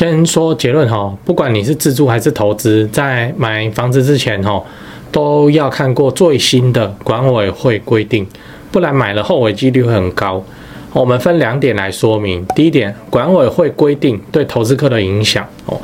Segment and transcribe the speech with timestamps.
[0.00, 4.62] 先说结论哈，不管你是自住还是投资，在买房子之前哈，
[5.10, 8.24] 都要看过最新的管委会规定，
[8.70, 10.40] 不然买了后悔几率会很高。
[10.92, 12.46] 我们分两点来说明。
[12.54, 15.76] 第一点，管委会规定对投资客的影响哦，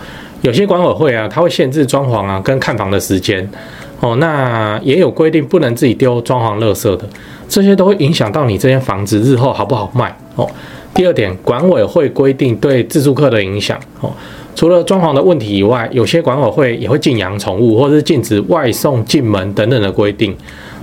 [0.42, 3.50] 有些管委会啊，它会限制装潢啊跟看房的时间
[3.98, 7.04] 哦，那也有规定不能自己丢装潢垃圾的，
[7.48, 10.48] 这些都会影响到你这间房子日后好不好卖哦。
[10.94, 14.12] 第二点，管委会规定对自住客的影响哦，
[14.54, 20.34] 除了装潢的问题以外，有些管委会也会禁养宠物，或者是禁止外送进门等等的规定，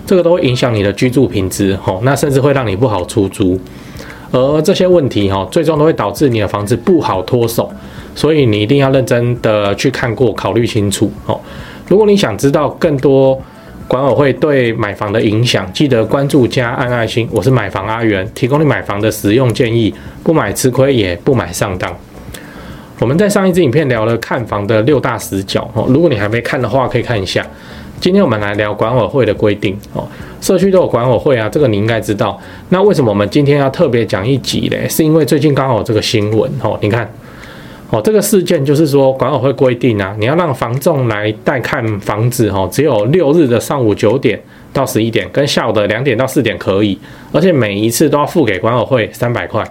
[0.06, 3.58] 这个都会影响你的居住品质哦，那甚至会让你不好出租。
[4.34, 7.72] 而这些问题哈，最终都会导致你的房子不好脱手，
[8.14, 11.40] 所以你一定要认真的去看过，考虑清楚哦。
[11.88, 13.38] 如果你想知道更多
[13.92, 17.28] 管委会对买房的影响，记得关注加按爱心。
[17.30, 21.94] 我是买房阿元，提供你买房的实用建议，不买吃亏，也不买上当。
[23.00, 27.46] 我们在上一支影片聊了看房的六大死角哦，如果你还没看的话，可以看一下。
[28.00, 30.08] 今天我们来聊管委会的规定哦，
[30.40, 32.40] 社区都有管委会啊，这个你应该知道。
[32.70, 34.88] 那为什么我们今天要特别讲一集嘞？
[34.88, 37.12] 是因为最近刚好有这个新闻哦，你看
[37.92, 46.98] 哦，这个事件就是说管委会规定啊，你要让房仲来带看房子哦，只有六日的上午九点到十一点，跟下午的两点到四点可以，
[47.34, 49.62] 而且每一次都要付给管委会三百块。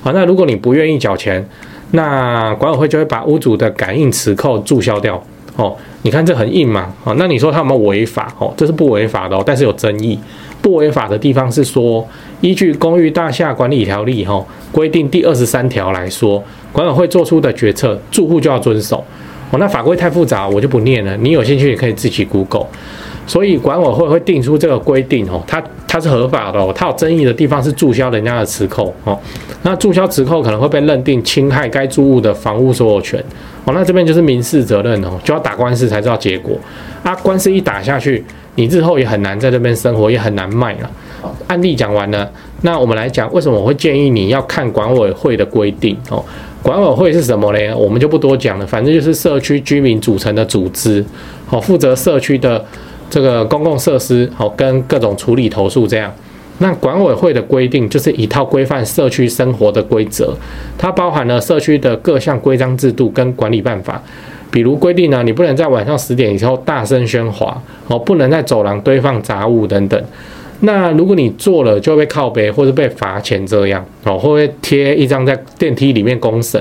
[0.00, 1.44] 好，那如果你不愿意缴钱，
[1.90, 5.20] 那管委会就会把屋主的感应磁扣注销掉。
[5.56, 8.32] 哦，你看这很硬嘛，哦，那你说他有没有违法？
[8.38, 10.16] 哦，这是不违法的哦，但是有争议。
[10.62, 12.06] 不违法的地方是说，
[12.40, 19.04] 依据《公寓大厦管理条例》哈规定第二十三条来说，管委会做出的决策，住户就要遵守。
[19.50, 21.16] 哦，那法规太复杂，我就不念了。
[21.18, 22.66] 你有兴趣也可以自己 Google。
[23.28, 29.18] 所以管委会会定出这个规定哦，它它是合法的哦，它有争议的地方是注销人家的磁扣哦，
[29.62, 33.22] 那注销磁扣可能会被认定侵害该住户的房屋所有权。
[33.64, 36.56] 哦，那这边就是民事责任哦，就要打官司才知道结果。
[37.06, 38.24] 啊，官司一打下去，
[38.56, 40.90] 你日后也很难在这边生活，也很难卖了。
[41.46, 42.28] 案例讲完了，
[42.62, 46.24] 那我们来讲为什么我会建议你要看管委会的规定哦。
[46.64, 47.76] 管委会是什么呢？
[47.76, 51.04] 我们就不多讲了，反正就是社区居民组成的组织，
[51.48, 52.64] 哦，负责社区的
[53.08, 56.12] 这个公共设施，哦，跟各种处理投诉这样。
[56.58, 60.36] 那管委会的规定就是一套规范社区生活的规则，
[60.76, 64.02] 它包含了社区的各项规章制度跟管理办法，
[64.56, 70.02] 比如规定呢，你不能在晚上十点以后大声喧哗，哦，不能在走廊堆放杂物等等。
[70.60, 76.58] 那如果你做了，就会被靠背或者被罚钱这样，哦，会不会贴一张在电梯里面公审，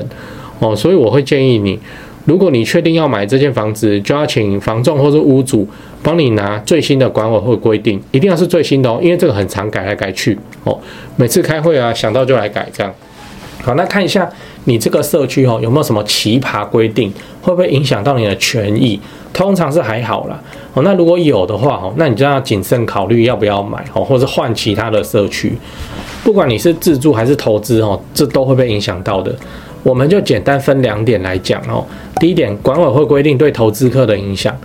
[0.59, 1.79] 哦，所以我会建议你。
[2.25, 5.66] 如果你确定要买这间房子，就要请房仲或是屋主
[6.03, 10.77] 帮你拿最新的管委会规定，一定要是最新的哦，因为这个很常改来改去哦。
[11.16, 12.94] 每次开会啊，想到就来改这样。
[13.65, 14.29] 好，那看一下
[14.65, 17.11] 你这个社区哦，有没有什么奇葩规定，
[17.41, 18.99] 会不会影响到你的权益？
[19.33, 20.39] 通常是还好啦
[20.75, 20.83] 哦。
[20.83, 25.57] 那如果有的话哦，那你就要谨慎考虑要不要买哦，或者换其他的社区。
[26.23, 29.35] 不管你是自住还是投资哦，这都会被影响到的。
[29.81, 31.83] 我们就简单分两点来讲哦。
[32.19, 34.55] 第一点，管委会规定对投资客的影响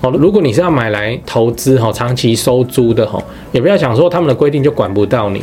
[0.00, 0.10] 哦。
[0.12, 5.42] 如果你是要买来投资哈，长期收租的哈，也不要想说他们的规定就管不到你。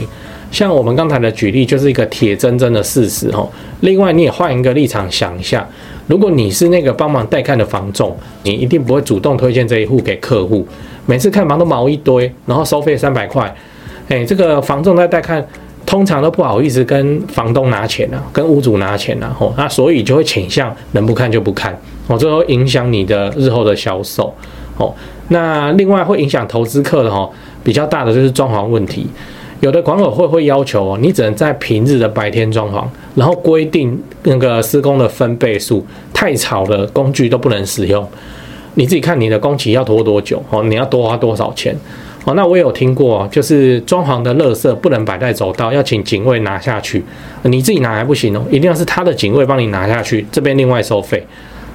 [0.52, 3.48] 像我们刚才的举例，就是一个铁铮铮的事实哈。
[3.80, 5.68] 另外，你也换一个立场想一下，
[6.08, 10.68] 如果你是那个帮忙带看的房仲，你一定不会主动推荐这一户给客户。
[11.06, 13.56] 每次看房都毛一堆，然后收费三百块，
[14.10, 15.44] 哎，这个房仲在带看。
[15.84, 21.76] 通常都不好意思跟房东拿钱啊，跟屋主拿钱啊，吼，那所以就会倾向能不看就不看，
[22.08, 24.34] 哦，这会影响你的日后的销售，
[24.78, 24.94] 哦，
[25.30, 27.28] 那另外会影响投资客的哈，
[27.64, 29.08] 比较大的就是装潢问题，
[29.62, 32.84] 有的管委会会要求哦，你只能在平日的白天装潢，
[33.16, 38.06] 然后规定那个施工的分贝数，太吵的工具都不能使用，
[38.74, 41.76] 你自己看你的工期要拖多久，哦，你要多花多少钱。
[42.24, 47.04] 哦，那我有听过，就是装潢的垃圾不能摆在走道，要请警卫拿下去。
[47.44, 51.26] 你自己拿还不行哦，一定要是他的警卫帮你拿下去，这边另外收费。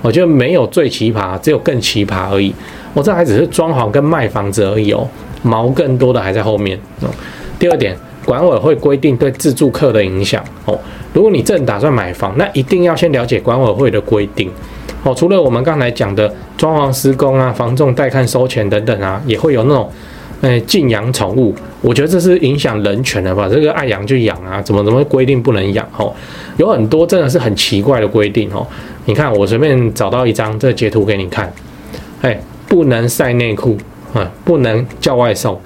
[0.02, 2.54] 我觉得没有最奇葩，只有更奇葩而已。
[2.94, 5.08] 我这还只是装潢跟卖房子而已哦，
[5.42, 6.78] 毛更多的还在后面。
[7.00, 7.08] 哦，
[7.58, 10.78] 第二点，管委会规定对自住客的影响哦。
[11.12, 14.50] 如果你正打算买房，那一定要先了解管委会的规定
[15.02, 15.14] 哦。
[15.14, 19.90] 除了我们刚才讲的装潢施工啊、房仲带看收钱等等啊，也会有那种。
[20.42, 23.48] 哎，禁养宠物，我觉得这是影响人权的吧？
[23.50, 25.88] 这个爱养就养啊，怎么怎么规定不能养？
[25.96, 26.12] 哦，
[26.58, 28.64] 有很多真的是很奇怪的规定哦。
[29.06, 31.50] 你看，我随便找到一张这截图给你看。
[32.20, 32.38] 哎，
[32.68, 33.78] 不能晒内裤
[34.12, 35.58] 啊，不能叫外送。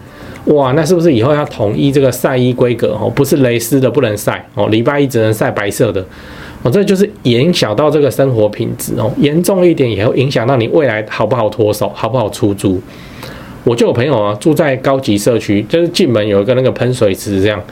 [0.47, 2.97] 哇，那是不是以后要统一这个晒衣规格？
[3.01, 6.05] 哦，不是蕾丝的不能晒哦，礼拜一只能晒白色的。
[6.63, 12.81] 哦，这就是影响到这个生活品质哦，严重一点也会影响到你未来好不好脱手，好不好出租。
[13.65, 17.63] 我就有朋友啊，住在高级社区，就是进门有一个那个喷水池这样，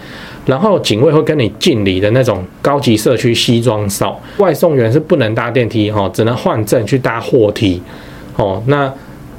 [0.44, 7.82] 然后警卫会跟你敬礼的那种高级社区西装少，外送员是不能搭电梯哈，只能换证去搭货梯
[8.36, 8.92] 哦，那。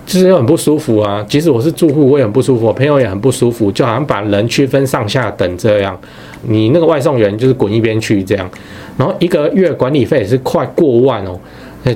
[0.10, 1.24] 其实又很不舒服啊！
[1.30, 5.96] 即使我是住户，我也很不舒服，我朋友也很不舒服，就好像把人区分上下等这样。
[6.48, 8.50] 你那个外送员就是滚一边去这样，
[8.98, 11.40] 然后一个月管理费也是快过万哦。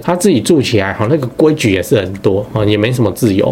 [0.03, 3.51] 他自己住起来哈，那个规矩也是很多啊，也没什么自由。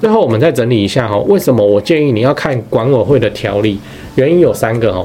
[0.00, 3.76] 最后我们再整理一下哈，为什么我建议你要看管委会的条例？
[4.14, 5.04] 原因有三个哦。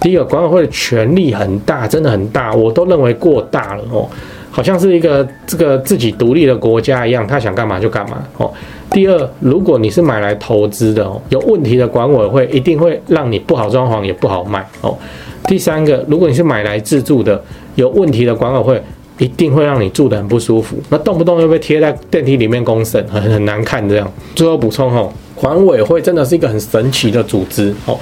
[0.00, 4.08] 第一个，管委会的权力很大，真的很大，我都认为过大了哦。
[4.50, 8.52] 好像是一个这个自己独立的国家一样，他想干嘛就干嘛哦。
[8.90, 14.96] 第二，如果你是买来投资的哦，有问题的管委会一定会让你不好装潢也不好卖哦。
[15.44, 17.40] 第三个，如果你是买来自住的，
[17.76, 18.82] 有问题的管委会
[19.18, 24.12] 一定会让你住得很不舒服，那动不动又被贴在电梯里面公审，很很难看这样。
[24.34, 27.96] 最后补充哦，管委会真的是一个很神奇的组织哦。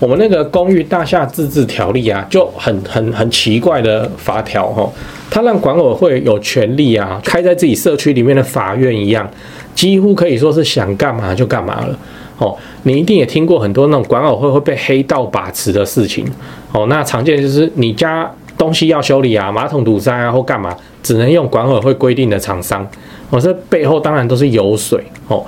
[0.00, 4.90] 我们那个公寓大厦自治条例啊，就很很很奇怪的法条哈，
[5.32, 9.26] 他让管委会有权利啊，开在自己社区里面的法院一样，
[9.74, 11.98] 几乎可以说是想干嘛就干嘛了。
[12.36, 16.30] 哦，你一定也听过很多那种管委会会被黑道把持的事情。
[16.72, 22.86] 哦，那常见就是你家东西要修理啊，马桶堵塞啊或干嘛，只能用管委会规定的厂商。
[23.30, 25.02] 哦，这背后当然都是油水。
[25.28, 25.42] 哦。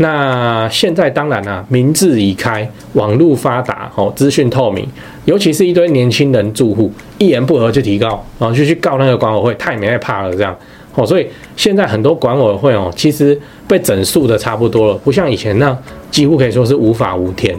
[0.00, 4.86] 那现在当然啦、啊，民智已开，网络发达，哦，资讯透明，
[5.28, 10.56] 尤其是一堆年轻人住户，一言不合就提高，然后就去告那个管委会，太没害怕了，这样，
[10.94, 13.38] 哦，所以现在很多管委会哦，其实
[13.68, 15.76] 被整肃的差不多了，不像以前那
[16.10, 17.54] 几乎可以说是无法无天。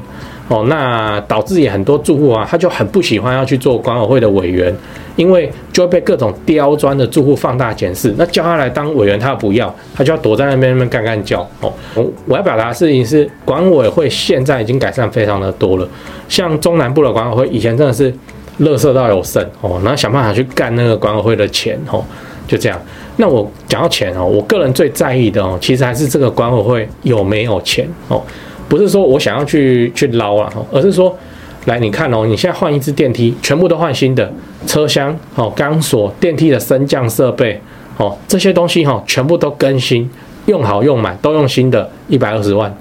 [0.50, 4.75] 哦，那导致也很多住户啊，他就很不喜欢要去做管委会的委员，
[5.16, 8.12] 因为就会被各种刁钻的住户放大检视。
[8.18, 11.42] 那叫他来当委员，他不要，他就要躲在那边那边干干叫。
[11.62, 15.88] 哦，我我要表达的事情是，管委会现在已经改善非常的多了。
[16.28, 18.12] 像中南部的管委会，以前真的是
[18.57, 22.04] 乐色到有剩哦，然后想办法去干那个管委会的钱哦，
[22.48, 22.81] 就这样。
[23.18, 28.24] 那我讲到钱哦，我个人最在意的哦，其实还是这个管委会有没有钱哦。
[28.69, 31.18] 不是说我想要去去捞啊，而是说，
[31.66, 34.31] 来你看哦，你现在换一只电梯，全部都换新的
[34.68, 37.60] 车厢哦，钢索、电梯的升降设备
[37.98, 40.07] 哦，这些东西哈，全部都更新，
[40.45, 42.71] 用好用满都用新的，一百二十万，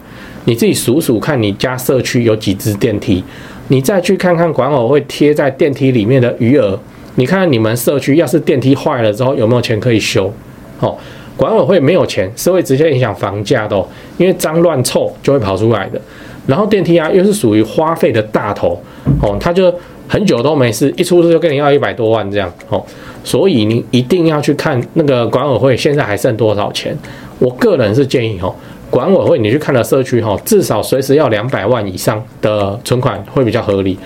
[0.45, 3.25] 你自己数数看你家社区有几只电梯，
[3.69, 6.79] 你再去看看管委会贴在电梯里面的余额，
[7.15, 10.33] 你看看你们社区要是电梯坏了之后有没有钱可以修，
[10.81, 10.95] 哦。
[11.39, 13.87] 管委会没有钱，是会直接影响房价的哦，
[14.17, 16.01] 因为脏乱臭就会跑出来的。
[16.49, 18.77] 然后电梯啊，又是属于花费的大头
[19.23, 19.73] 哦，他就
[20.09, 22.85] 很久都没事，一出事就跟你要一百多万这样哦。
[23.23, 26.97] 所以你一定要去看那个管委会现在还剩多少钱。
[27.39, 28.53] 我个人是建议哦，
[28.91, 33.97] 管委会你去看了社区哈，至少随时要两百万以上的存款会比较合理，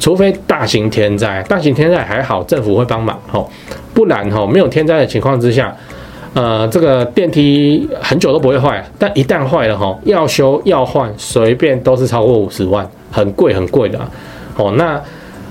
[0.00, 3.46] 除非大型天灾，大型天灾还好，政府会帮忙哦，
[3.94, 5.72] 不然哈，没有天灾的情况之下。
[6.32, 14.08] 呃，这个电梯很久都不会坏，但一旦坏了哈，要修要换，随便都是超过五十万，很贵很贵的啊。
[14.56, 15.02] 哦，那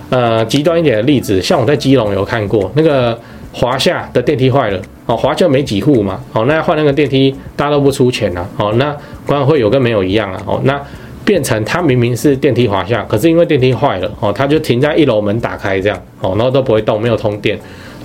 [0.10, 3.20] 呃极端一点的例子，像我在基隆有看过那个
[3.52, 10.82] 华夏的电梯坏了，哦，华夏没几户嘛，哦，那换那个电梯，大家都不出钱啊，哦，那管委会有跟没有一样啊，哦，那
[11.26, 17.60] 变成它明明是电梯滑下，可是因为电梯坏了，哦，它就停在一楼门打开这样，哦，然后都不会动，没有通电。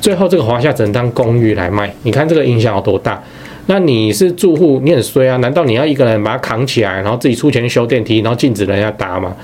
[0.05, 3.19] 最后这个华夏只能当公寓来卖，你看这个影响有多大？
[3.69, 5.39] 那你是住户，你很衰啊？
[5.39, 9.35] 难道你要一个人把它扛起来，然后自己出钱修电梯，然后禁止人家搭吗？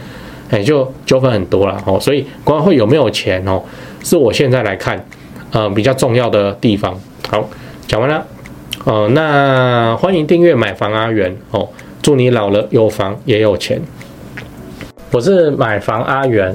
[0.51, 1.99] 哎，就纠纷很多了哦。
[1.99, 3.63] 所以管委会有没有钱哦？
[4.05, 5.03] 是我现在来看，
[5.51, 6.95] 呃，比较重要的地方。
[7.31, 7.49] 好，
[7.87, 8.23] 讲完了。
[8.85, 11.67] 哦、那欢迎订阅买房阿元哦，
[12.03, 13.81] 祝你老了有房也有钱。
[15.11, 16.55] 我是买房阿元。